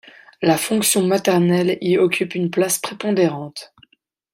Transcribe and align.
La 0.41 0.57
fonction 0.57 1.03
maternelle 1.05 1.77
y 1.79 1.99
occupe 1.99 2.33
une 2.33 2.49
place 2.49 2.79
prépondérante. 2.79 3.75